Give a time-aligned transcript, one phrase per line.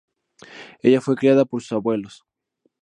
[0.81, 2.23] Ella fue criada por sus abuelos.